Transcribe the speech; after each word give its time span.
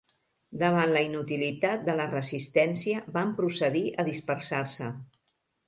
Davant 0.61 0.93
la 0.95 1.03
inutilitat 1.07 1.83
de 1.91 1.95
la 1.99 2.09
resistència 2.15 3.05
van 3.21 3.37
procedir 3.43 3.87
a 4.05 4.09
dispersar-se. 4.11 4.93